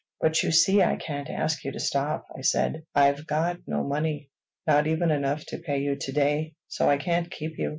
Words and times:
"But 0.19 0.41
you 0.41 0.51
see 0.51 0.81
I 0.81 0.95
can't 0.95 1.29
ask 1.29 1.63
you 1.63 1.71
to 1.73 1.79
stop," 1.79 2.25
I 2.35 2.41
said. 2.41 2.81
"I've 2.95 3.27
got 3.27 3.59
no 3.67 3.83
money, 3.83 4.31
not 4.65 4.87
even 4.87 5.11
enough 5.11 5.45
to 5.49 5.59
pay 5.59 5.77
you 5.77 5.95
to 5.95 6.11
day; 6.11 6.55
so 6.67 6.89
I 6.89 6.97
can't 6.97 7.29
keep 7.29 7.59
you." 7.59 7.69